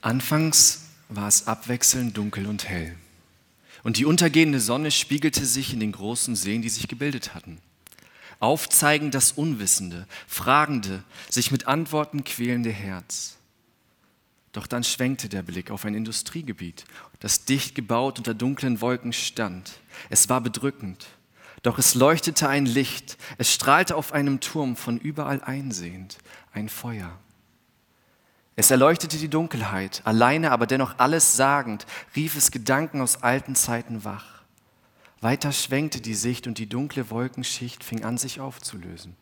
[0.00, 2.96] Anfangs war es abwechselnd dunkel und hell.
[3.82, 7.58] Und die untergehende Sonne spiegelte sich in den großen Seen, die sich gebildet hatten.
[8.38, 13.36] Aufzeigend das Unwissende, Fragende, sich mit Antworten quälende Herz.
[14.52, 16.84] Doch dann schwenkte der Blick auf ein Industriegebiet,
[17.20, 19.72] das dicht gebaut unter dunklen Wolken stand.
[20.08, 21.06] Es war bedrückend,
[21.62, 26.18] doch es leuchtete ein Licht, es strahlte auf einem Turm von überall einsehend,
[26.52, 27.18] ein Feuer.
[28.60, 34.04] Es erleuchtete die Dunkelheit, alleine aber dennoch alles sagend, rief es Gedanken aus alten Zeiten
[34.04, 34.42] wach.
[35.22, 39.16] Weiter schwenkte die Sicht und die dunkle Wolkenschicht fing an sich aufzulösen.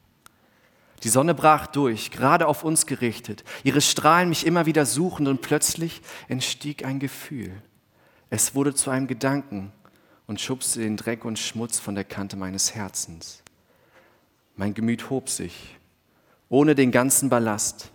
[1.04, 5.40] Die Sonne brach durch, gerade auf uns gerichtet, ihre Strahlen mich immer wieder suchend und
[5.40, 7.52] plötzlich entstieg ein Gefühl.
[8.30, 9.70] Es wurde zu einem Gedanken
[10.26, 13.44] und schubste den Dreck und Schmutz von der Kante meines Herzens.
[14.56, 15.76] Mein Gemüt hob sich,
[16.48, 17.92] ohne den ganzen Ballast.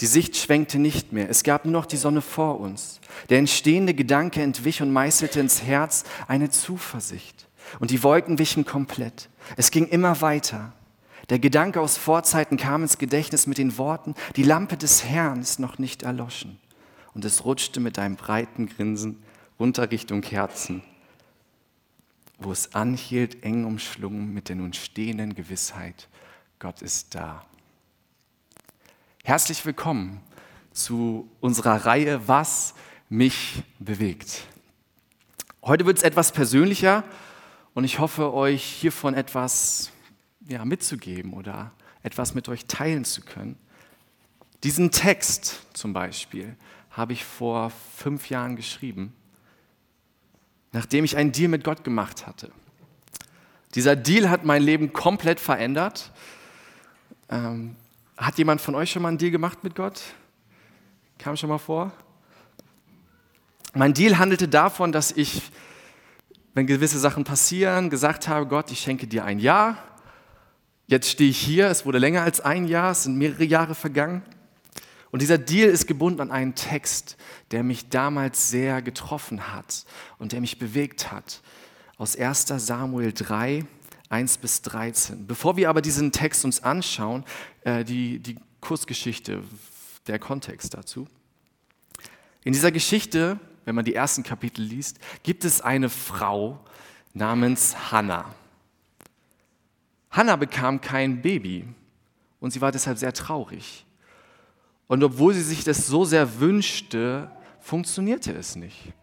[0.00, 3.00] Die Sicht schwenkte nicht mehr, es gab nur noch die Sonne vor uns.
[3.30, 7.48] Der entstehende Gedanke entwich und meißelte ins Herz eine Zuversicht.
[7.80, 9.28] Und die Wolken wichen komplett.
[9.56, 10.72] Es ging immer weiter.
[11.30, 15.58] Der Gedanke aus Vorzeiten kam ins Gedächtnis mit den Worten, die Lampe des Herrn ist
[15.58, 16.58] noch nicht erloschen.
[17.12, 19.22] Und es rutschte mit einem breiten Grinsen
[19.58, 20.82] runter Richtung Herzen,
[22.38, 26.08] wo es anhielt, eng umschlungen mit der nun stehenden Gewissheit,
[26.60, 27.44] Gott ist da.
[29.28, 30.22] Herzlich willkommen
[30.72, 32.72] zu unserer Reihe Was
[33.10, 34.44] mich bewegt.
[35.62, 37.04] Heute wird es etwas persönlicher
[37.74, 39.92] und ich hoffe, euch hiervon etwas
[40.48, 43.58] ja, mitzugeben oder etwas mit euch teilen zu können.
[44.64, 46.56] Diesen Text zum Beispiel
[46.90, 49.12] habe ich vor fünf Jahren geschrieben,
[50.72, 52.50] nachdem ich einen Deal mit Gott gemacht hatte.
[53.74, 56.12] Dieser Deal hat mein Leben komplett verändert.
[57.28, 57.76] Ähm,
[58.18, 60.02] hat jemand von euch schon mal einen Deal gemacht mit Gott?
[61.18, 61.92] Kam schon mal vor?
[63.74, 65.42] Mein Deal handelte davon, dass ich,
[66.52, 69.76] wenn gewisse Sachen passieren, gesagt habe, Gott, ich schenke dir ein Jahr.
[70.88, 74.22] Jetzt stehe ich hier, es wurde länger als ein Jahr, es sind mehrere Jahre vergangen.
[75.10, 77.16] Und dieser Deal ist gebunden an einen Text,
[77.50, 79.84] der mich damals sehr getroffen hat
[80.18, 81.40] und der mich bewegt hat.
[81.98, 83.64] Aus 1 Samuel 3,
[84.08, 85.26] 1 bis 13.
[85.26, 87.24] Bevor wir aber diesen Text uns anschauen,
[87.62, 89.42] äh, die, die Kursgeschichte,
[90.06, 91.06] der Kontext dazu.
[92.44, 96.58] In dieser Geschichte, wenn man die ersten Kapitel liest, gibt es eine Frau
[97.12, 98.34] namens Hannah.
[100.10, 101.66] Hannah bekam kein Baby
[102.40, 103.84] und sie war deshalb sehr traurig.
[104.86, 107.30] Und obwohl sie sich das so sehr wünschte,
[107.60, 108.94] funktionierte es nicht.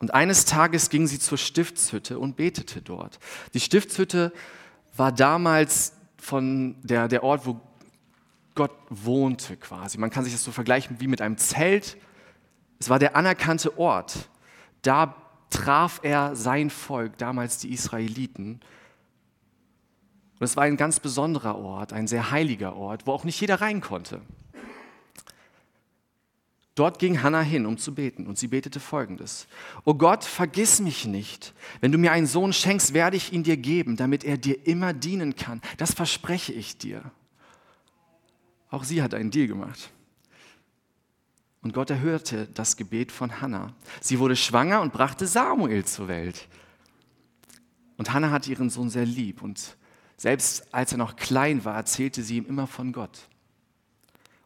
[0.00, 3.20] Und eines Tages ging sie zur Stiftshütte und betete dort.
[3.54, 4.32] Die Stiftshütte
[4.96, 7.60] war damals von der, der Ort, wo
[8.54, 9.98] Gott wohnte quasi.
[9.98, 11.98] Man kann sich das so vergleichen wie mit einem Zelt.
[12.78, 14.28] Es war der anerkannte Ort.
[14.82, 15.14] Da
[15.50, 18.60] traf er sein Volk, damals die Israeliten.
[20.38, 23.60] Und es war ein ganz besonderer Ort, ein sehr heiliger Ort, wo auch nicht jeder
[23.60, 24.22] rein konnte.
[26.80, 29.48] Dort ging Hannah hin, um zu beten, und sie betete folgendes.
[29.84, 31.52] O Gott, vergiss mich nicht.
[31.82, 34.94] Wenn du mir einen Sohn schenkst, werde ich ihn dir geben, damit er dir immer
[34.94, 35.60] dienen kann.
[35.76, 37.02] Das verspreche ich dir.
[38.70, 39.90] Auch sie hat einen Deal gemacht.
[41.60, 43.74] Und Gott erhörte das Gebet von Hannah.
[44.00, 46.48] Sie wurde schwanger und brachte Samuel zur Welt.
[47.98, 49.42] Und Hannah hatte ihren Sohn sehr lieb.
[49.42, 49.76] Und
[50.16, 53.28] selbst als er noch klein war, erzählte sie ihm immer von Gott.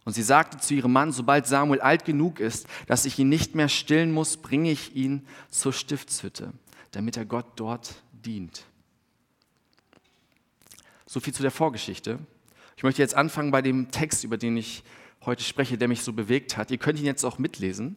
[0.05, 3.55] Und sie sagte zu ihrem Mann, sobald Samuel alt genug ist, dass ich ihn nicht
[3.55, 6.53] mehr stillen muss, bringe ich ihn zur Stiftshütte,
[6.91, 8.65] damit er Gott dort dient.
[11.07, 12.19] So viel zu der Vorgeschichte.
[12.77, 14.85] Ich möchte jetzt anfangen bei dem Text, über den ich
[15.25, 16.71] heute spreche, der mich so bewegt hat.
[16.71, 17.97] Ihr könnt ihn jetzt auch mitlesen.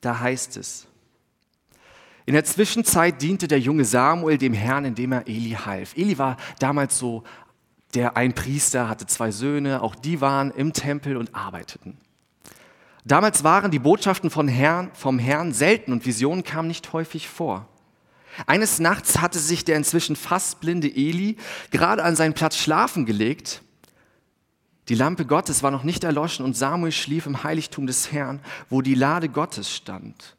[0.00, 0.86] Da heißt es,
[2.26, 5.94] in der Zwischenzeit diente der junge Samuel dem Herrn, indem er Eli half.
[5.96, 7.22] Eli war damals so
[7.94, 11.98] der ein Priester hatte zwei Söhne, auch die waren im Tempel und arbeiteten.
[13.04, 17.68] Damals waren die Botschaften von Herrn, vom Herrn selten und Visionen kamen nicht häufig vor.
[18.46, 21.36] Eines Nachts hatte sich der inzwischen fast blinde Eli
[21.70, 23.62] gerade an seinen Platz schlafen gelegt.
[24.88, 28.82] Die Lampe Gottes war noch nicht erloschen und Samuel schlief im Heiligtum des Herrn, wo
[28.82, 30.36] die Lade Gottes stand.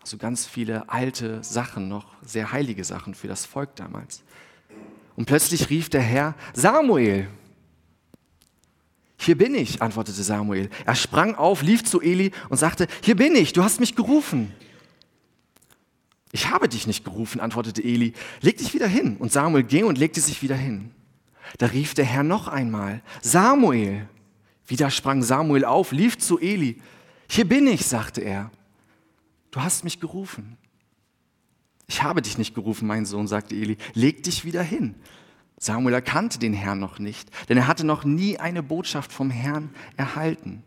[0.00, 4.22] Also ganz viele alte Sachen, noch sehr heilige Sachen für das Volk damals.
[5.16, 7.28] Und plötzlich rief der Herr, Samuel.
[9.16, 10.68] Hier bin ich, antwortete Samuel.
[10.84, 14.52] Er sprang auf, lief zu Eli und sagte, hier bin ich, du hast mich gerufen.
[16.32, 18.12] Ich habe dich nicht gerufen, antwortete Eli.
[18.40, 19.16] Leg dich wieder hin.
[19.18, 20.90] Und Samuel ging und legte sich wieder hin.
[21.58, 24.08] Da rief der Herr noch einmal, Samuel.
[24.66, 26.80] Wieder sprang Samuel auf, lief zu Eli.
[27.28, 28.50] Hier bin ich, sagte er.
[29.50, 30.58] Du hast mich gerufen.
[31.86, 33.76] Ich habe dich nicht gerufen, mein Sohn, sagte Eli.
[33.92, 34.94] Leg dich wieder hin.
[35.58, 39.70] Samuel erkannte den Herrn noch nicht, denn er hatte noch nie eine Botschaft vom Herrn
[39.96, 40.62] erhalten.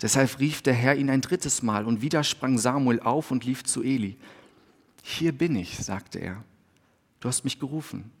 [0.00, 3.64] Deshalb rief der Herr ihn ein drittes Mal und wieder sprang Samuel auf und lief
[3.64, 4.16] zu Eli.
[5.02, 6.44] Hier bin ich, sagte er.
[7.20, 8.12] Du hast mich gerufen.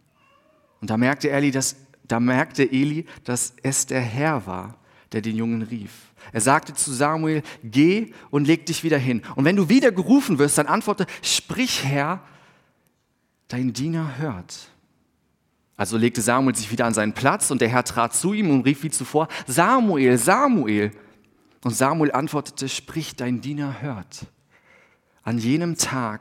[0.80, 1.76] Und da merkte Eli, dass,
[2.06, 4.77] da merkte Eli, dass es der Herr war,
[5.12, 6.12] der den Jungen rief.
[6.32, 9.22] Er sagte zu Samuel, geh und leg dich wieder hin.
[9.36, 12.22] Und wenn du wieder gerufen wirst, dann antworte, sprich Herr,
[13.48, 14.68] dein Diener hört.
[15.76, 18.62] Also legte Samuel sich wieder an seinen Platz und der Herr trat zu ihm und
[18.62, 20.90] rief wie zuvor, Samuel, Samuel.
[21.64, 24.26] Und Samuel antwortete, sprich, dein Diener hört.
[25.22, 26.20] An jenem Tag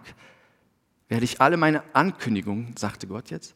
[1.10, 3.56] werde ich alle meine Ankündigungen, sagte Gott jetzt,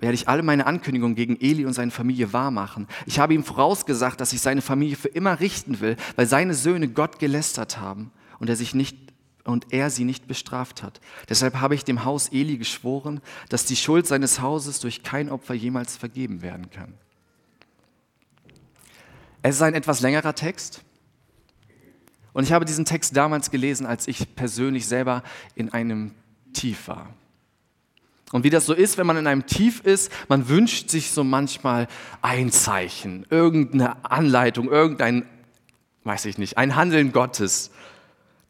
[0.00, 2.88] werde ich alle meine Ankündigungen gegen Eli und seine Familie wahrmachen.
[3.06, 6.88] Ich habe ihm vorausgesagt, dass ich seine Familie für immer richten will, weil seine Söhne
[6.88, 8.96] Gott gelästert haben und er sich nicht
[9.44, 11.00] und er sie nicht bestraft hat.
[11.28, 15.54] Deshalb habe ich dem Haus Eli geschworen, dass die Schuld seines Hauses durch kein Opfer
[15.54, 16.94] jemals vergeben werden kann.
[19.42, 20.82] Es ist ein etwas längerer Text.
[22.32, 25.22] Und ich habe diesen Text damals gelesen, als ich persönlich selber
[25.54, 26.14] in einem
[26.52, 27.14] Tief war.
[28.32, 31.24] Und wie das so ist, wenn man in einem Tief ist, man wünscht sich so
[31.24, 31.88] manchmal
[32.22, 35.26] ein Zeichen, irgendeine Anleitung, irgendein,
[36.04, 37.70] weiß ich nicht, ein Handeln Gottes,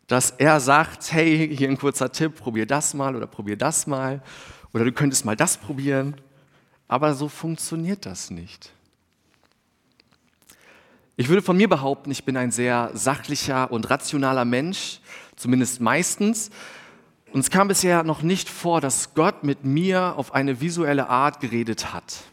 [0.06, 4.23] dass er sagt, hey, hier ein kurzer Tipp, probier das mal oder probier das mal
[4.73, 6.17] oder du könntest mal das probieren.
[6.88, 8.73] Aber so funktioniert das nicht.
[11.17, 15.00] Ich würde von mir behaupten, ich bin ein sehr sachlicher und rationaler Mensch,
[15.37, 16.50] zumindest meistens.
[17.32, 21.41] Und es kam bisher noch nicht vor, dass Gott mit mir auf eine visuelle Art
[21.41, 22.25] geredet hat.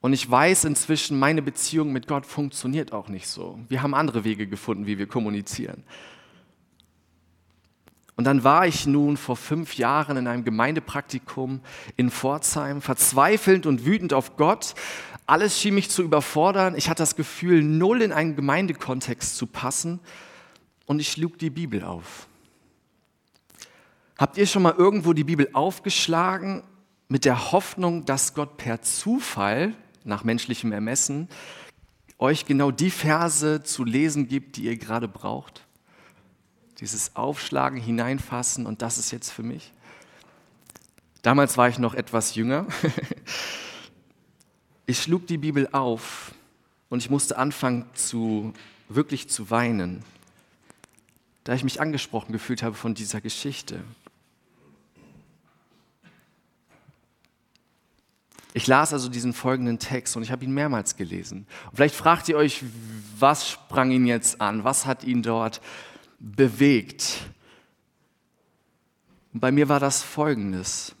[0.00, 3.58] Und ich weiß inzwischen, meine Beziehung mit Gott funktioniert auch nicht so.
[3.68, 5.82] Wir haben andere Wege gefunden, wie wir kommunizieren.
[8.16, 11.60] Und dann war ich nun vor fünf Jahren in einem Gemeindepraktikum
[11.96, 14.74] in Pforzheim, verzweifelnd und wütend auf Gott.
[15.26, 16.76] Alles schien mich zu überfordern.
[16.76, 20.00] Ich hatte das Gefühl, null in einen Gemeindekontext zu passen.
[20.86, 22.28] Und ich schlug die Bibel auf.
[24.16, 26.62] Habt ihr schon mal irgendwo die Bibel aufgeschlagen
[27.08, 29.74] mit der Hoffnung, dass Gott per Zufall,
[30.04, 31.28] nach menschlichem Ermessen,
[32.18, 35.66] euch genau die Verse zu lesen gibt, die ihr gerade braucht?
[36.78, 39.72] Dieses Aufschlagen, hineinfassen und das ist jetzt für mich.
[41.22, 42.66] Damals war ich noch etwas jünger.
[44.86, 46.34] Ich schlug die Bibel auf
[46.90, 48.52] und ich musste anfangen zu
[48.90, 50.04] wirklich zu weinen,
[51.44, 53.82] da ich mich angesprochen gefühlt habe von dieser Geschichte.
[58.56, 61.48] Ich las also diesen folgenden Text und ich habe ihn mehrmals gelesen.
[61.66, 62.62] Und vielleicht fragt ihr euch,
[63.18, 64.62] was sprang ihn jetzt an?
[64.62, 65.60] Was hat ihn dort
[66.20, 67.18] bewegt?
[69.32, 70.94] Und bei mir war das folgendes.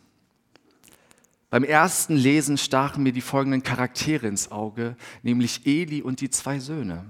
[1.48, 6.58] Beim ersten Lesen stachen mir die folgenden Charaktere ins Auge, nämlich Eli und die zwei
[6.58, 7.04] Söhne.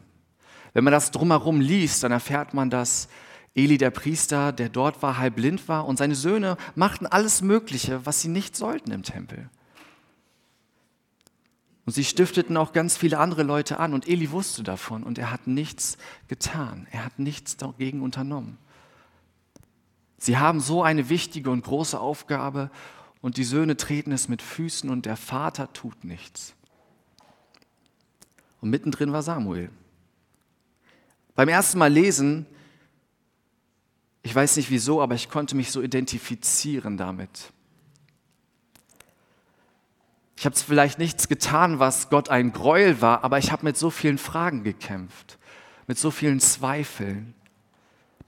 [0.75, 3.09] Wenn man das drumherum liest, dann erfährt man, dass
[3.55, 8.05] Eli der Priester, der dort war, halb blind war und seine Söhne machten alles Mögliche,
[8.05, 9.49] was sie nicht sollten im Tempel.
[11.87, 15.31] Und sie stifteten auch ganz viele andere Leute an und Eli wusste davon und er
[15.31, 15.99] hat nichts
[16.29, 16.87] getan.
[16.91, 18.59] Er hat nichts dagegen unternommen.
[20.17, 22.71] Sie haben so eine wichtige und große Aufgabe
[23.21, 26.55] und die Söhne treten es mit Füßen und der Vater tut nichts.
[28.63, 29.71] Und mittendrin war Samuel.
[31.35, 32.47] Beim ersten Mal lesen,
[34.23, 37.53] ich weiß nicht wieso, aber ich konnte mich so identifizieren damit.
[40.37, 43.91] Ich habe vielleicht nichts getan, was Gott ein Gräuel war, aber ich habe mit so
[43.91, 45.39] vielen Fragen gekämpft,
[45.87, 47.35] mit so vielen Zweifeln,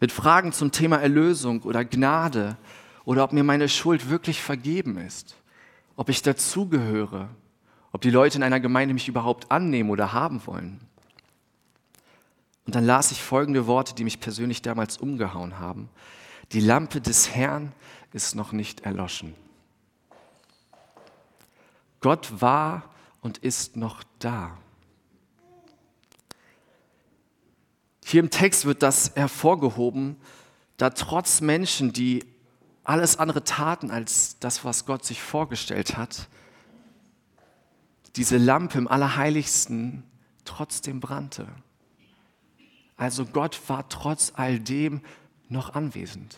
[0.00, 2.56] mit Fragen zum Thema Erlösung oder Gnade
[3.04, 5.36] oder ob mir meine Schuld wirklich vergeben ist,
[5.96, 7.28] ob ich dazugehöre,
[7.92, 10.80] ob die Leute in einer Gemeinde mich überhaupt annehmen oder haben wollen.
[12.66, 15.88] Und dann las ich folgende Worte, die mich persönlich damals umgehauen haben.
[16.52, 17.72] Die Lampe des Herrn
[18.12, 19.34] ist noch nicht erloschen.
[22.00, 24.56] Gott war und ist noch da.
[28.04, 30.16] Hier im Text wird das hervorgehoben,
[30.76, 32.24] da trotz Menschen, die
[32.84, 36.28] alles andere taten als das, was Gott sich vorgestellt hat,
[38.14, 40.04] diese Lampe im Allerheiligsten
[40.44, 41.48] trotzdem brannte.
[42.96, 45.02] Also Gott war trotz all dem
[45.48, 46.36] noch anwesend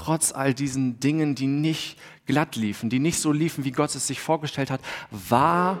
[0.00, 4.06] trotz all diesen Dingen, die nicht glatt liefen, die nicht so liefen, wie Gott es
[4.06, 4.80] sich vorgestellt hat,
[5.10, 5.78] war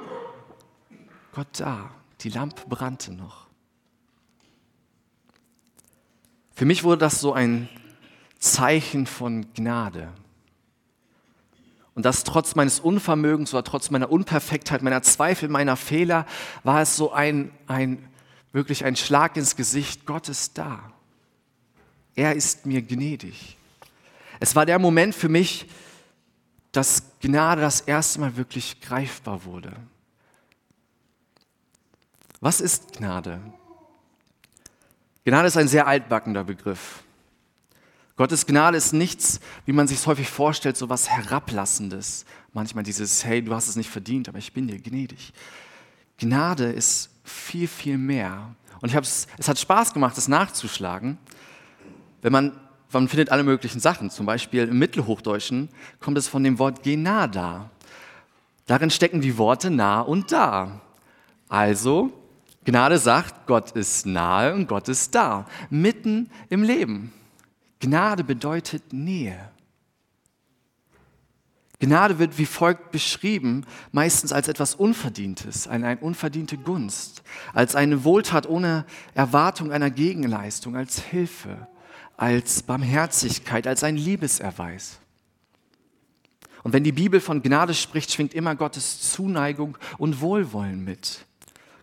[1.32, 1.90] Gott da.
[2.20, 3.46] Die Lampe brannte noch.
[6.54, 7.70] Für mich wurde das so ein
[8.38, 10.12] Zeichen von Gnade.
[11.94, 16.26] Und das trotz meines Unvermögens oder trotz meiner Unperfektheit, meiner Zweifel, meiner Fehler,
[16.62, 18.06] war es so ein, ein
[18.52, 20.04] wirklich ein Schlag ins Gesicht.
[20.04, 20.92] Gott ist da.
[22.14, 23.56] Er ist mir gnädig.
[24.40, 25.66] Es war der Moment für mich,
[26.72, 29.72] dass Gnade das erste Mal wirklich greifbar wurde.
[32.40, 33.40] Was ist Gnade?
[35.24, 37.04] Gnade ist ein sehr altbackender Begriff.
[38.16, 42.24] Gottes Gnade ist nichts, wie man sich es häufig vorstellt, so was Herablassendes.
[42.52, 45.32] Manchmal dieses, hey, du hast es nicht verdient, aber ich bin dir gnädig.
[46.18, 48.54] Gnade ist viel, viel mehr.
[48.80, 51.18] Und ich es hat Spaß gemacht, das nachzuschlagen.
[52.22, 52.60] Wenn man,
[52.92, 54.10] man findet alle möglichen Sachen.
[54.10, 55.68] Zum Beispiel im Mittelhochdeutschen
[56.00, 57.70] kommt es von dem Wort Genada.
[58.66, 60.80] Darin stecken die Worte nah und da.
[61.48, 62.12] Also,
[62.64, 67.12] Gnade sagt, Gott ist nahe und Gott ist da, mitten im Leben.
[67.80, 69.50] Gnade bedeutet Nähe.
[71.80, 77.22] Gnade wird wie folgt beschrieben, meistens als etwas Unverdientes, eine unverdiente Gunst,
[77.54, 81.66] als eine Wohltat ohne Erwartung einer Gegenleistung, als Hilfe,
[82.20, 84.98] als Barmherzigkeit, als ein Liebeserweis.
[86.62, 91.24] Und wenn die Bibel von Gnade spricht, schwingt immer Gottes Zuneigung und Wohlwollen mit.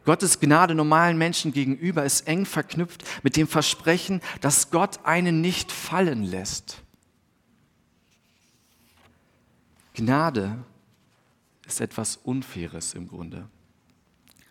[0.06, 5.72] Gottes Gnade normalen Menschen gegenüber ist eng verknüpft mit dem Versprechen, dass Gott einen nicht
[5.72, 6.84] fallen lässt.
[9.96, 10.63] Gnade
[11.65, 13.50] ist etwas Unfaires im Grunde.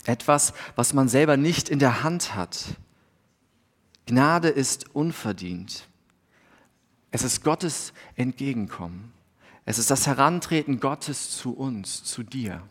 [0.05, 2.77] Etwas, was man selber nicht in der Hand hat.
[4.07, 5.89] Gnade ist unverdient.
[7.11, 9.13] Es ist Gottes Entgegenkommen.
[9.65, 12.63] Es ist das Herantreten Gottes zu uns, zu dir.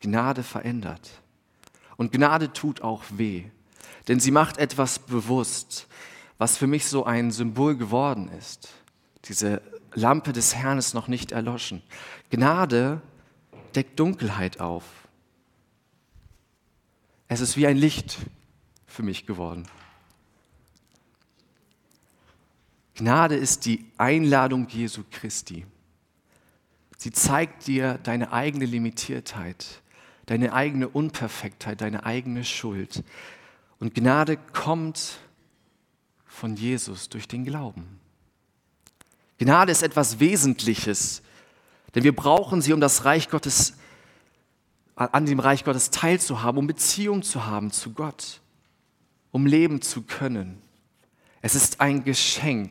[0.00, 1.22] Gnade verändert.
[1.96, 3.44] Und Gnade tut auch weh,
[4.08, 5.86] denn sie macht etwas bewusst,
[6.36, 8.70] was für mich so ein Symbol geworden ist.
[9.26, 9.62] Diese
[9.92, 11.80] Lampe des Herrn ist noch nicht erloschen.
[12.30, 13.00] Gnade
[13.76, 14.84] deckt Dunkelheit auf.
[17.28, 18.18] Es ist wie ein Licht
[18.86, 19.68] für mich geworden.
[22.94, 25.66] Gnade ist die Einladung Jesu Christi.
[26.96, 29.82] Sie zeigt dir deine eigene Limitiertheit,
[30.26, 33.02] deine eigene Unperfektheit, deine eigene Schuld.
[33.80, 35.18] Und Gnade kommt
[36.24, 38.00] von Jesus durch den Glauben.
[39.38, 41.22] Gnade ist etwas Wesentliches,
[41.94, 43.74] denn wir brauchen sie, um das Reich Gottes,
[44.94, 48.40] an dem Reich Gottes teilzuhaben, um Beziehung zu haben zu Gott,
[49.32, 50.63] um leben zu können.
[51.44, 52.70] Es ist ein Geschenk,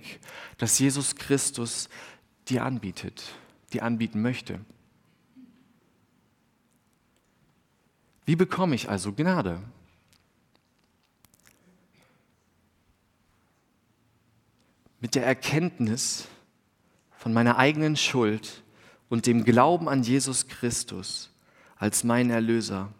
[0.57, 1.89] das Jesus Christus
[2.47, 3.23] dir anbietet,
[3.71, 4.59] dir anbieten möchte.
[8.25, 9.61] Wie bekomme ich also Gnade?
[14.99, 16.27] Mit der Erkenntnis
[17.11, 18.63] von meiner eigenen Schuld
[19.07, 21.29] und dem Glauben an Jesus Christus
[21.77, 22.91] als mein Erlöser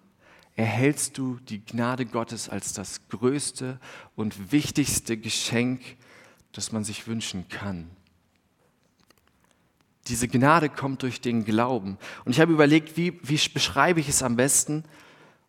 [0.56, 3.80] erhältst du die Gnade Gottes als das größte
[4.16, 5.82] und wichtigste Geschenk,
[6.52, 7.90] das man sich wünschen kann.
[10.08, 11.98] Diese Gnade kommt durch den Glauben.
[12.26, 14.84] Und ich habe überlegt, wie, wie beschreibe ich es am besten?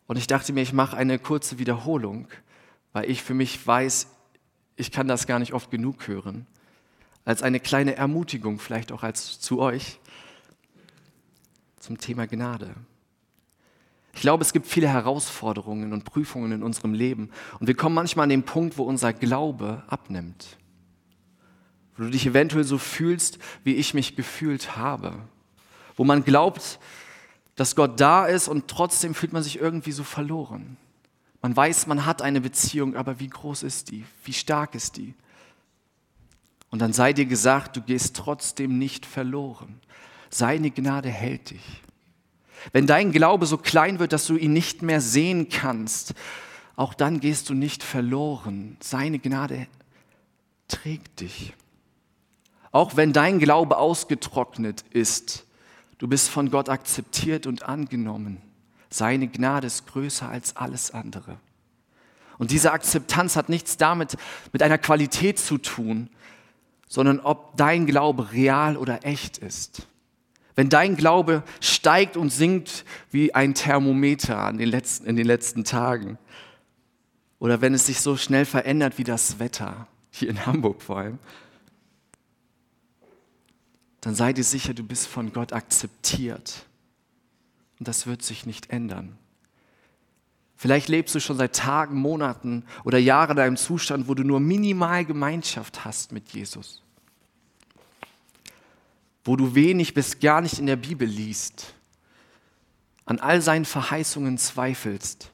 [0.07, 2.27] Und ich dachte mir, ich mache eine kurze Wiederholung,
[2.93, 4.07] weil ich für mich weiß,
[4.77, 6.47] ich kann das gar nicht oft genug hören.
[7.25, 9.99] Als eine kleine Ermutigung, vielleicht auch als zu euch,
[11.79, 12.73] zum Thema Gnade.
[14.15, 17.29] Ich glaube, es gibt viele Herausforderungen und Prüfungen in unserem Leben.
[17.59, 20.57] Und wir kommen manchmal an den Punkt, wo unser Glaube abnimmt.
[21.95, 25.13] Wo du dich eventuell so fühlst, wie ich mich gefühlt habe.
[25.97, 26.79] Wo man glaubt,
[27.55, 30.77] dass Gott da ist und trotzdem fühlt man sich irgendwie so verloren.
[31.41, 34.05] Man weiß, man hat eine Beziehung, aber wie groß ist die?
[34.23, 35.13] Wie stark ist die?
[36.69, 39.79] Und dann sei dir gesagt, du gehst trotzdem nicht verloren.
[40.29, 41.81] Seine Gnade hält dich.
[42.71, 46.13] Wenn dein Glaube so klein wird, dass du ihn nicht mehr sehen kannst,
[46.75, 48.77] auch dann gehst du nicht verloren.
[48.81, 49.67] Seine Gnade
[50.67, 51.53] trägt dich.
[52.71, 55.45] Auch wenn dein Glaube ausgetrocknet ist,
[55.97, 58.41] Du bist von Gott akzeptiert und angenommen.
[58.89, 61.37] Seine Gnade ist größer als alles andere.
[62.37, 64.17] Und diese Akzeptanz hat nichts damit
[64.51, 66.09] mit einer Qualität zu tun,
[66.87, 69.87] sondern ob dein Glaube real oder echt ist.
[70.55, 75.63] Wenn dein Glaube steigt und sinkt wie ein Thermometer in den letzten, in den letzten
[75.65, 76.17] Tagen,
[77.39, 81.19] oder wenn es sich so schnell verändert wie das Wetter, hier in Hamburg vor allem,
[83.99, 86.65] dann sei dir sicher, du bist von Gott akzeptiert.
[87.79, 89.17] Und das wird sich nicht ändern.
[90.55, 94.39] Vielleicht lebst du schon seit Tagen, Monaten oder Jahren in einem Zustand, wo du nur
[94.39, 96.84] minimal Gemeinschaft hast mit Jesus.
[99.25, 101.73] Wo du wenig bis gar nicht in der Bibel liest,
[103.05, 105.31] an all seinen Verheißungen zweifelst.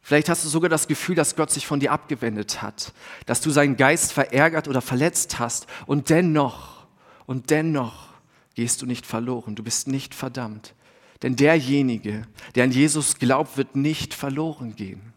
[0.00, 2.92] Vielleicht hast du sogar das Gefühl, dass Gott sich von dir abgewendet hat,
[3.26, 6.86] dass du seinen Geist verärgert oder verletzt hast und dennoch,
[7.26, 8.06] und dennoch
[8.54, 10.74] gehst du nicht verloren, du bist nicht verdammt.
[11.22, 15.12] Denn derjenige, der an Jesus glaubt, wird nicht verloren gehen.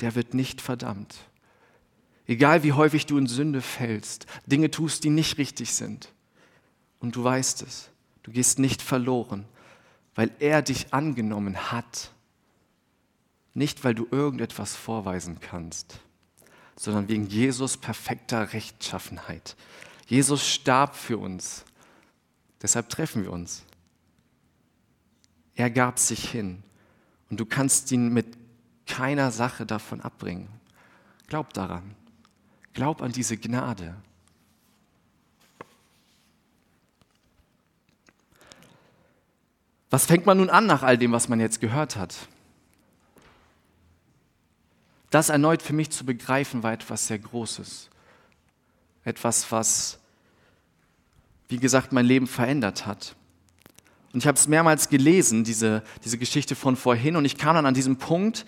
[0.00, 1.14] Der wird nicht verdammt.
[2.26, 6.13] Egal wie häufig du in Sünde fällst, Dinge tust, die nicht richtig sind.
[7.04, 7.90] Und du weißt es,
[8.22, 9.44] du gehst nicht verloren,
[10.14, 12.12] weil er dich angenommen hat.
[13.52, 16.00] Nicht, weil du irgendetwas vorweisen kannst,
[16.76, 19.54] sondern wegen Jesus perfekter Rechtschaffenheit.
[20.06, 21.66] Jesus starb für uns.
[22.62, 23.64] Deshalb treffen wir uns.
[25.56, 26.62] Er gab sich hin
[27.28, 28.38] und du kannst ihn mit
[28.86, 30.48] keiner Sache davon abbringen.
[31.26, 31.96] Glaub daran.
[32.72, 33.94] Glaub an diese Gnade.
[39.94, 42.16] Was fängt man nun an nach all dem, was man jetzt gehört hat?
[45.10, 47.90] Das erneut für mich zu begreifen war etwas sehr Großes.
[49.04, 50.00] Etwas, was,
[51.46, 53.14] wie gesagt, mein Leben verändert hat.
[54.12, 57.64] Und ich habe es mehrmals gelesen, diese, diese Geschichte von vorhin, und ich kam dann
[57.64, 58.46] an diesem Punkt,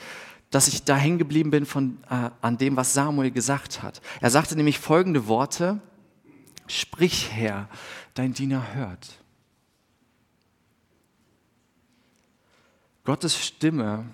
[0.51, 4.01] dass ich da hängen geblieben bin von, äh, an dem, was Samuel gesagt hat.
[4.21, 5.81] Er sagte nämlich folgende Worte,
[6.67, 7.69] Sprich Herr,
[8.15, 9.21] dein Diener hört.
[13.07, 14.05] Gottes Stimme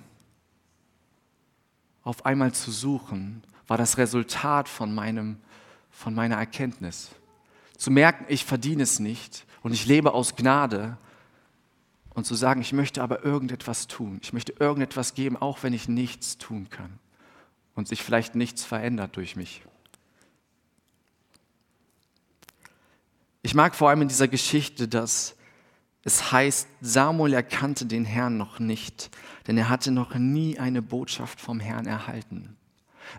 [2.04, 5.38] auf einmal zu suchen, war das Resultat von, meinem,
[5.90, 7.10] von meiner Erkenntnis.
[7.76, 10.98] Zu merken, ich verdiene es nicht und ich lebe aus Gnade
[12.10, 14.20] und zu sagen, ich möchte aber irgendetwas tun.
[14.22, 16.98] Ich möchte irgendetwas geben, auch wenn ich nichts tun kann
[17.74, 19.62] und sich vielleicht nichts verändert durch mich.
[23.40, 25.34] Ich mag vor allem in dieser Geschichte, dass
[26.04, 29.10] es heißt, Samuel erkannte den Herrn noch nicht,
[29.46, 32.56] denn er hatte noch nie eine Botschaft vom Herrn erhalten.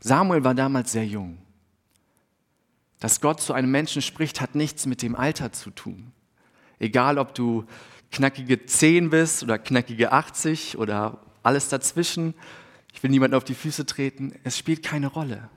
[0.01, 1.37] Samuel war damals sehr jung.
[2.99, 6.11] Dass Gott zu einem Menschen spricht, hat nichts mit dem Alter zu tun.
[6.79, 7.65] Egal, ob du
[8.11, 12.33] knackige 10 bist oder knackige 80 oder alles dazwischen.
[12.93, 14.33] Ich will niemanden auf die Füße treten.
[14.43, 15.49] Es spielt keine Rolle.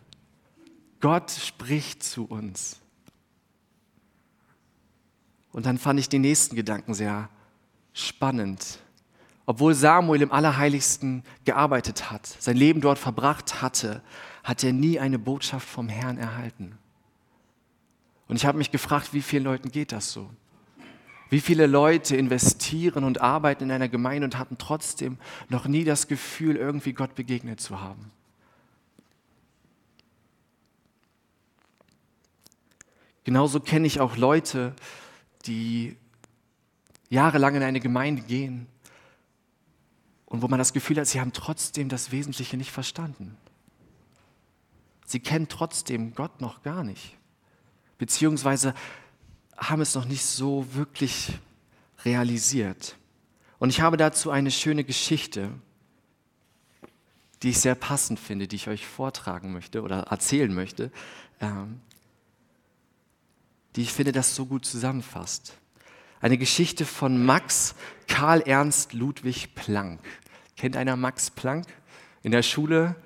[1.00, 2.80] Gott spricht zu uns.
[5.56, 7.30] Und dann fand ich den nächsten Gedanken sehr
[7.94, 8.78] spannend.
[9.46, 14.02] Obwohl Samuel im Allerheiligsten gearbeitet hat, sein Leben dort verbracht hatte,
[14.44, 16.76] hat er nie eine Botschaft vom Herrn erhalten.
[18.28, 20.28] Und ich habe mich gefragt, wie vielen Leuten geht das so?
[21.30, 25.16] Wie viele Leute investieren und arbeiten in einer Gemeinde und hatten trotzdem
[25.48, 28.10] noch nie das Gefühl, irgendwie Gott begegnet zu haben?
[33.24, 34.74] Genauso kenne ich auch Leute,
[35.46, 35.96] die
[37.08, 38.66] jahrelang in eine Gemeinde gehen
[40.26, 43.36] und wo man das Gefühl hat, sie haben trotzdem das Wesentliche nicht verstanden.
[45.04, 47.16] Sie kennen trotzdem Gott noch gar nicht,
[47.98, 48.74] beziehungsweise
[49.56, 51.38] haben es noch nicht so wirklich
[52.04, 52.96] realisiert.
[53.58, 55.50] Und ich habe dazu eine schöne Geschichte,
[57.42, 60.90] die ich sehr passend finde, die ich euch vortragen möchte oder erzählen möchte,
[61.40, 61.80] ähm,
[63.76, 65.54] die ich finde, das so gut zusammenfasst.
[66.20, 67.74] Eine Geschichte von Max
[68.08, 70.00] Karl Ernst Ludwig Planck.
[70.56, 71.66] Kennt einer Max Planck?
[72.22, 72.96] In der Schule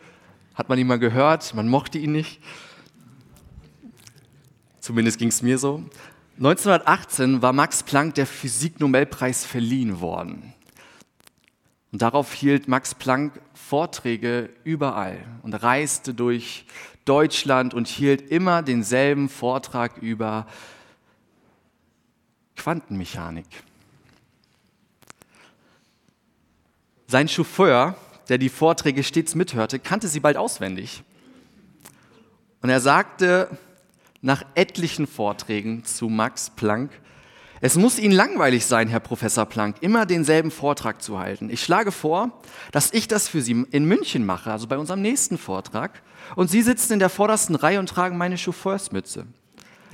[0.54, 2.40] hat man ihn mal gehört, man mochte ihn nicht.
[4.78, 5.84] Zumindest ging es mir so.
[6.38, 10.54] 1918 war Max Planck der Physiknobelpreis verliehen worden.
[11.92, 16.66] Und darauf hielt Max Planck Vorträge überall und reiste durch
[17.04, 20.46] Deutschland und hielt immer denselben Vortrag über
[22.56, 23.46] Quantenmechanik.
[27.06, 27.96] Sein Chauffeur,
[28.28, 31.02] der die Vorträge stets mithörte, kannte sie bald auswendig.
[32.62, 33.48] Und er sagte,
[34.20, 36.90] nach etlichen Vorträgen zu Max Planck,
[37.62, 41.50] es muss Ihnen langweilig sein, Herr Professor Planck, immer denselben Vortrag zu halten.
[41.50, 42.40] Ich schlage vor,
[42.72, 46.02] dass ich das für Sie in München mache, also bei unserem nächsten Vortrag,
[46.36, 49.26] und Sie sitzen in der vordersten Reihe und tragen meine Chauffeursmütze.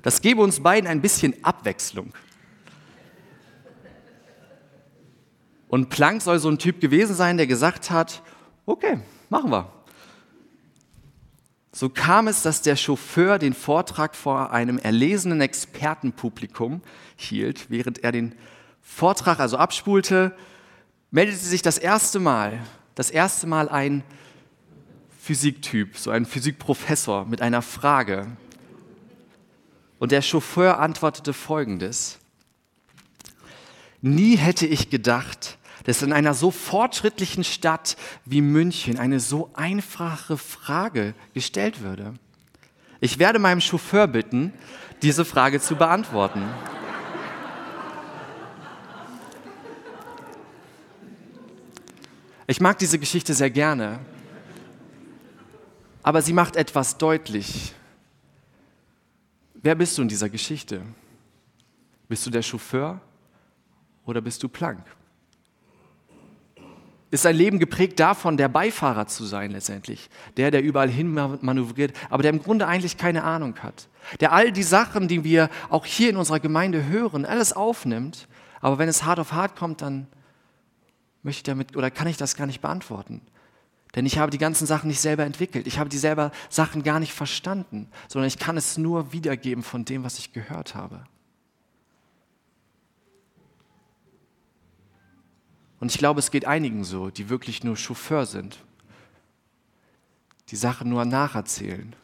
[0.02, 2.12] Das gebe uns beiden ein bisschen Abwechslung.
[5.68, 8.22] Und Planck soll so ein Typ gewesen sein, der gesagt hat,
[8.66, 9.76] okay, machen wir.
[11.77, 16.81] So kam es, dass der Chauffeur den Vortrag vor einem erlesenen Expertenpublikum
[17.17, 17.69] hielt.
[17.69, 18.35] Während er den
[18.81, 20.35] Vortrag also abspulte,
[21.11, 22.62] meldete sich das erste Mal
[22.95, 24.05] das erste Mal ein
[25.21, 28.27] Physiktyp, so ein Physikprofessor mit einer Frage.
[29.99, 32.19] Und der Chauffeur antwortete folgendes.
[34.01, 40.37] Nie hätte ich gedacht, dass in einer so fortschrittlichen Stadt wie München eine so einfache
[40.37, 42.14] Frage gestellt würde.
[42.99, 44.53] Ich werde meinem Chauffeur bitten,
[45.01, 46.42] diese Frage zu beantworten.
[52.49, 54.01] Ich mag diese Geschichte sehr gerne,
[56.03, 57.72] aber sie macht etwas deutlich.
[59.55, 60.83] Wer bist du in dieser Geschichte?
[62.09, 63.01] Bist du der Chauffeur
[64.05, 64.85] oder bist du Plank?
[67.11, 71.92] Ist sein Leben geprägt davon, der Beifahrer zu sein letztendlich, der, der überall hin manövriert,
[72.11, 73.88] aber der im Grunde eigentlich keine Ahnung hat,
[74.21, 78.27] der all die Sachen, die wir auch hier in unserer Gemeinde hören, alles aufnimmt,
[78.61, 80.09] aber wenn es hart auf hart kommt, dann
[81.23, 83.21] möchte ich damit oder kann ich das gar nicht beantworten.
[83.95, 85.66] Denn ich habe die ganzen Sachen nicht selber entwickelt.
[85.66, 89.85] Ich habe die selber Sachen gar nicht verstanden, sondern ich kann es nur wiedergeben von
[89.85, 91.05] dem, was ich gehört habe.
[95.79, 98.59] Und ich glaube, es geht einigen so, die wirklich nur Chauffeur sind,
[100.49, 101.95] die Sachen nur nacherzählen,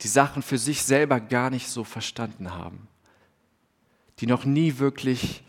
[0.00, 2.88] die Sachen für sich selber gar nicht so verstanden haben,
[4.20, 5.42] die noch nie wirklich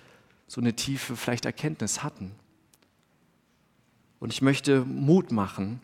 [0.48, 2.32] so eine tiefe vielleicht Erkenntnis hatten.
[4.20, 5.80] Und ich möchte Mut machen,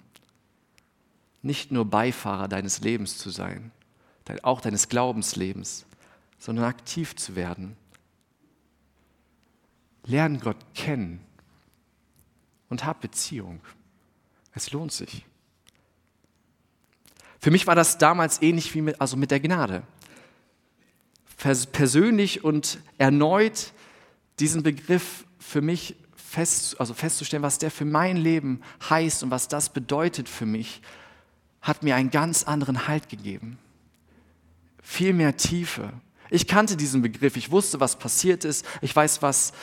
[1.41, 3.71] nicht nur Beifahrer deines Lebens zu sein,
[4.41, 5.85] auch deines Glaubenslebens,
[6.39, 7.77] sondern aktiv zu werden.
[10.05, 11.21] Lern Gott kennen
[12.69, 13.61] und hab Beziehung.
[14.53, 15.25] Es lohnt sich.
[17.39, 19.83] Für mich war das damals ähnlich wie mit, also mit der Gnade.
[21.37, 23.73] Persönlich und erneut
[24.39, 29.47] diesen Begriff für mich fest, also festzustellen, was der für mein Leben heißt und was
[29.47, 30.81] das bedeutet für mich,
[31.61, 33.57] hat mir einen ganz anderen Halt gegeben.
[34.81, 35.93] Viel mehr Tiefe.
[36.29, 39.53] Ich kannte diesen Begriff, ich wusste, was passiert ist, ich weiß, was,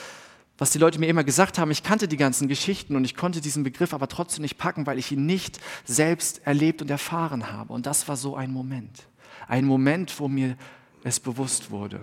[0.63, 1.73] was die Leute mir immer gesagt haben.
[1.73, 4.97] Ich kannte die ganzen Geschichten und ich konnte diesen Begriff aber trotzdem nicht packen, weil
[4.97, 7.73] ich ihn nicht selbst erlebt und erfahren habe.
[7.73, 9.09] Und das war so ein Moment.
[9.49, 10.57] Ein Moment, wo mir
[11.03, 12.01] es bewusst wurde.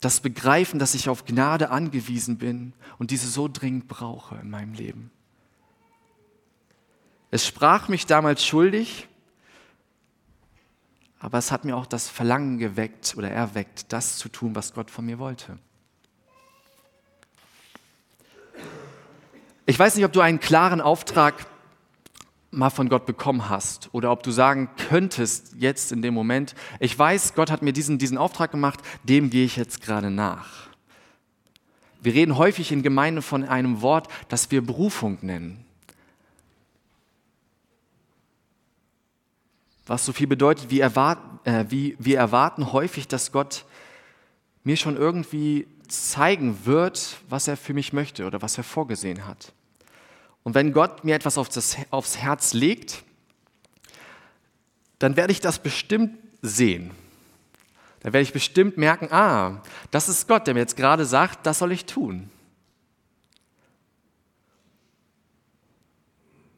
[0.00, 4.74] das Begreifen, dass ich auf Gnade angewiesen bin und diese so dringend brauche in meinem
[4.74, 5.10] Leben.
[7.30, 9.08] Es sprach mich damals schuldig,
[11.20, 14.90] aber es hat mir auch das Verlangen geweckt oder erweckt, das zu tun, was Gott
[14.90, 15.58] von mir wollte.
[19.66, 21.46] Ich weiß nicht, ob du einen klaren Auftrag
[22.50, 26.98] mal von Gott bekommen hast oder ob du sagen könntest jetzt in dem Moment, ich
[26.98, 30.70] weiß, Gott hat mir diesen, diesen Auftrag gemacht, dem gehe ich jetzt gerade nach.
[32.00, 35.64] Wir reden häufig in Gemeinden von einem Wort, das wir Berufung nennen.
[39.90, 43.64] Was so viel bedeutet, wir erwarten, äh, wie, wir erwarten häufig, dass Gott
[44.62, 49.52] mir schon irgendwie zeigen wird, was er für mich möchte oder was er vorgesehen hat.
[50.44, 53.02] Und wenn Gott mir etwas aufs, aufs Herz legt,
[55.00, 56.92] dann werde ich das bestimmt sehen.
[57.98, 61.58] Dann werde ich bestimmt merken, ah, das ist Gott, der mir jetzt gerade sagt, das
[61.58, 62.30] soll ich tun.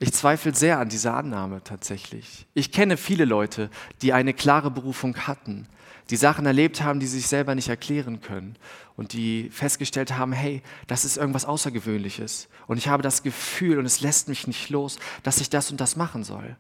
[0.03, 2.49] Ich zweifle sehr an dieser Annahme tatsächlich.
[2.55, 3.71] Ich kenne viele Leute,
[4.03, 5.69] die eine klare Berufung hatten,
[6.11, 8.57] die Sachen erlebt haben, die sie sich selber nicht erklären können
[8.97, 13.87] und die festgestellt haben, hey, das ist irgendwas Außergewöhnliches und ich habe das Gefühl und
[13.87, 16.57] es lässt mich nicht los, dass ich das und das machen soll.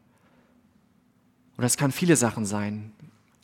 [1.56, 2.92] Und das kann viele Sachen sein.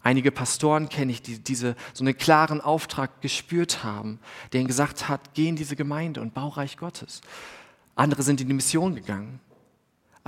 [0.05, 4.21] Einige Pastoren kenne ich, die diese, so einen klaren Auftrag gespürt haben,
[4.53, 7.21] der ihnen gesagt hat, geh in diese Gemeinde und bau Reich Gottes.
[7.97, 9.41] Andere sind in die Mission gegangen.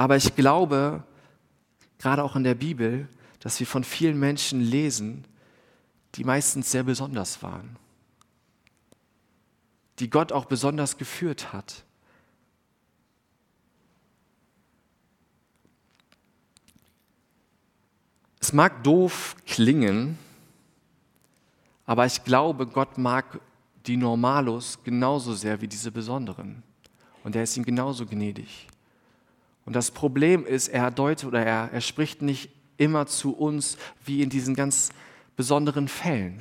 [0.01, 1.05] Aber ich glaube,
[1.99, 3.07] gerade auch in der Bibel,
[3.41, 5.27] dass wir von vielen Menschen lesen,
[6.15, 7.77] die meistens sehr besonders waren,
[9.99, 11.85] die Gott auch besonders geführt hat.
[18.41, 20.17] Es mag doof klingen,
[21.85, 23.39] aber ich glaube, Gott mag
[23.85, 26.63] die Normalos genauso sehr wie diese Besonderen.
[27.23, 28.67] Und er ist ihnen genauso gnädig.
[29.71, 34.21] Und das Problem ist, er deutet oder er, er spricht nicht immer zu uns wie
[34.21, 34.89] in diesen ganz
[35.37, 36.41] besonderen Fällen.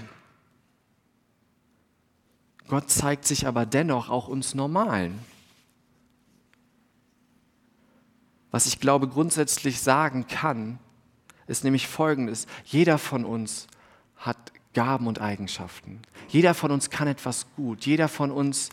[2.69, 5.19] Gott zeigt sich aber dennoch auch uns Normalen.
[8.49, 10.79] Was ich glaube grundsätzlich sagen kann,
[11.45, 12.47] ist nämlich Folgendes.
[12.65, 13.67] Jeder von uns
[14.17, 16.01] hat Gaben und Eigenschaften.
[16.29, 17.85] Jeder von uns kann etwas gut.
[17.85, 18.71] Jeder von uns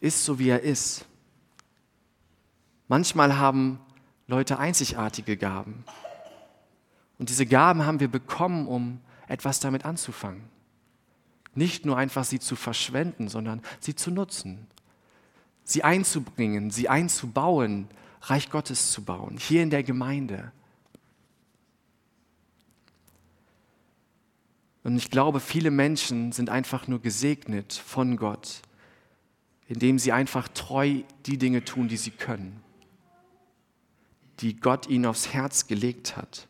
[0.00, 1.06] ist so, wie er ist.
[2.88, 3.80] Manchmal haben
[4.26, 5.84] Leute einzigartige Gaben.
[7.18, 10.42] Und diese Gaben haben wir bekommen, um etwas damit anzufangen.
[11.54, 14.66] Nicht nur einfach sie zu verschwenden, sondern sie zu nutzen,
[15.62, 17.88] sie einzubringen, sie einzubauen,
[18.22, 20.50] Reich Gottes zu bauen, hier in der Gemeinde.
[24.82, 28.62] Und ich glaube, viele Menschen sind einfach nur gesegnet von Gott,
[29.68, 32.63] indem sie einfach treu die Dinge tun, die sie können,
[34.40, 36.48] die Gott ihnen aufs Herz gelegt hat.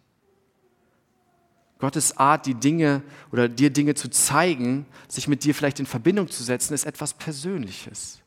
[1.78, 6.30] Gottes Art, die Dinge oder dir Dinge zu zeigen, sich mit dir vielleicht in Verbindung
[6.30, 8.20] zu setzen, ist etwas Persönliches.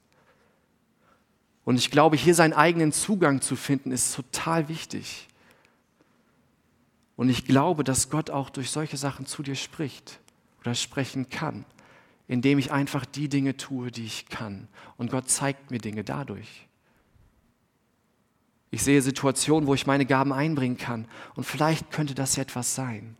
[1.63, 5.27] Und ich glaube, hier seinen eigenen Zugang zu finden, ist total wichtig.
[7.15, 10.19] Und ich glaube, dass Gott auch durch solche Sachen zu dir spricht
[10.61, 11.65] oder sprechen kann,
[12.27, 14.67] indem ich einfach die Dinge tue, die ich kann.
[14.97, 16.66] Und Gott zeigt mir Dinge dadurch.
[18.69, 21.07] Ich sehe Situationen, wo ich meine Gaben einbringen kann.
[21.35, 23.17] Und vielleicht könnte das etwas sein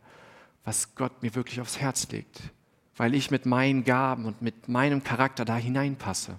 [0.68, 2.42] was Gott mir wirklich aufs Herz legt,
[2.98, 6.36] weil ich mit meinen Gaben und mit meinem Charakter da hineinpasse.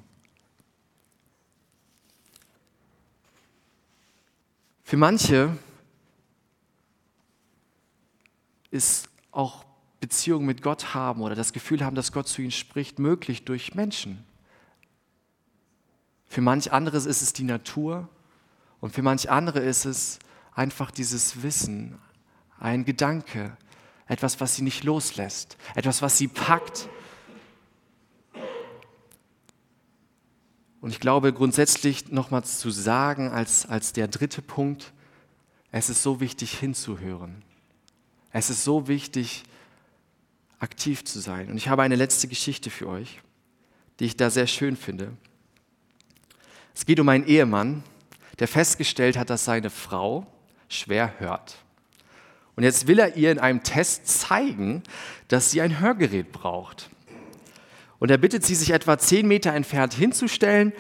[4.84, 5.58] Für manche
[8.70, 9.66] ist auch
[10.00, 13.74] Beziehung mit Gott haben oder das Gefühl haben, dass Gott zu ihnen spricht, möglich durch
[13.74, 14.24] Menschen.
[16.28, 18.08] Für manch anderes ist es die Natur
[18.82, 20.20] und für manch andere ist es
[20.54, 21.98] einfach dieses Wissen,
[22.60, 23.56] ein Gedanke,
[24.08, 26.90] etwas, was sie nicht loslässt, etwas, was sie packt.
[30.82, 34.94] Und ich glaube grundsätzlich nochmals zu sagen, als, als der dritte Punkt,
[35.72, 37.44] es ist so wichtig hinzuhören.
[38.32, 39.44] Es ist so wichtig,
[40.60, 41.50] aktiv zu sein.
[41.50, 43.22] Und ich habe eine letzte Geschichte für euch,
[44.00, 45.16] die ich da sehr schön finde.
[46.74, 47.84] Es geht um einen Ehemann,
[48.40, 50.26] der festgestellt hat, dass seine Frau
[50.68, 51.58] schwer hört.
[52.56, 54.84] Und jetzt will er ihr in einem Test zeigen,
[55.28, 56.90] dass sie ein Hörgerät braucht.
[58.00, 60.74] Und er bittet sie, sich etwa zehn Meter entfernt hinzustellen.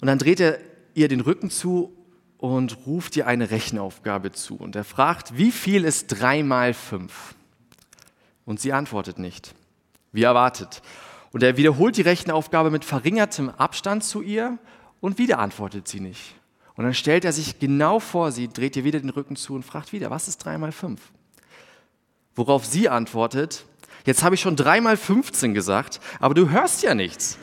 [0.00, 0.58] Und dann dreht er
[0.94, 1.92] ihr den Rücken zu
[2.38, 4.56] und ruft ihr eine Rechenaufgabe zu.
[4.56, 7.34] Und er fragt, wie viel ist drei mal fünf?
[8.44, 9.54] Und sie antwortet nicht,
[10.12, 10.82] wie erwartet.
[11.32, 14.58] Und er wiederholt die Rechenaufgabe mit verringertem Abstand zu ihr
[15.00, 16.35] und wieder antwortet sie nicht.
[16.76, 19.64] Und dann stellt er sich genau vor sie, dreht ihr wieder den Rücken zu und
[19.64, 21.00] fragt wieder, was ist 3 mal 5?
[22.34, 23.64] Worauf sie antwortet,
[24.04, 27.38] jetzt habe ich schon 3 mal 15 gesagt, aber du hörst ja nichts.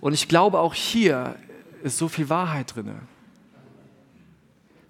[0.00, 1.36] Und ich glaube, auch hier
[1.82, 2.94] ist so viel Wahrheit drin.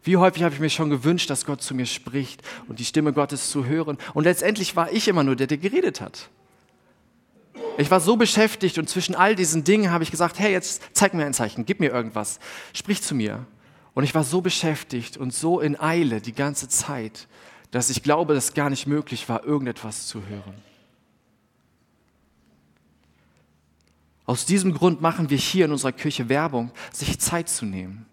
[0.02, 3.12] Wie häufig habe ich mir schon gewünscht, dass Gott zu mir spricht und die Stimme
[3.12, 3.98] Gottes zu hören.
[4.14, 6.30] Und letztendlich war ich immer nur der, der geredet hat.
[7.78, 11.14] Ich war so beschäftigt und zwischen all diesen Dingen habe ich gesagt, hey, jetzt zeig
[11.14, 12.40] mir ein Zeichen, gib mir irgendwas,
[12.72, 13.46] sprich zu mir.
[13.94, 17.28] Und ich war so beschäftigt und so in Eile die ganze Zeit,
[17.70, 20.54] dass ich glaube, dass es gar nicht möglich war, irgendetwas zu hören.
[24.26, 28.06] Aus diesem Grund machen wir hier in unserer Kirche Werbung, sich Zeit zu nehmen.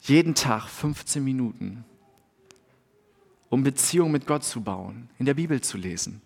[0.00, 1.84] Jeden Tag 15 Minuten,
[3.50, 6.22] um Beziehung mit Gott zu bauen, in der Bibel zu lesen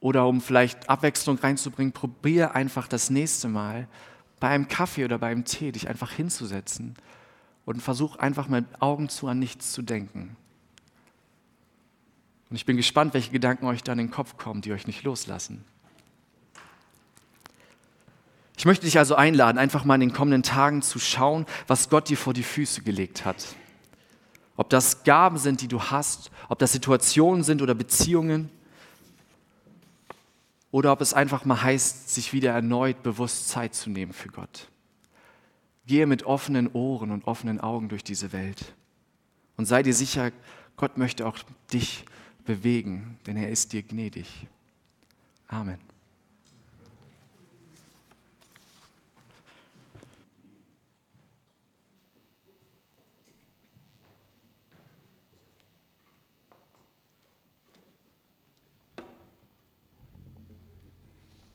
[0.00, 3.86] oder um vielleicht Abwechslung reinzubringen, probiere einfach das nächste Mal
[4.40, 6.94] bei einem Kaffee oder beim Tee dich einfach hinzusetzen
[7.66, 10.36] und versuch einfach mit Augen zu an nichts zu denken.
[12.48, 15.04] Und ich bin gespannt, welche Gedanken euch da in den Kopf kommen, die euch nicht
[15.04, 15.64] loslassen.
[18.56, 22.08] Ich möchte dich also einladen, einfach mal in den kommenden Tagen zu schauen, was Gott
[22.08, 23.54] dir vor die Füße gelegt hat.
[24.56, 28.50] Ob das Gaben sind, die du hast, ob das Situationen sind oder Beziehungen
[30.70, 34.68] oder ob es einfach mal heißt, sich wieder erneut bewusst Zeit zu nehmen für Gott.
[35.86, 38.74] Gehe mit offenen Ohren und offenen Augen durch diese Welt
[39.56, 40.32] und sei dir sicher,
[40.76, 41.36] Gott möchte auch
[41.70, 42.06] dich
[42.46, 44.46] bewegen, denn er ist dir gnädig.
[45.48, 45.89] Amen.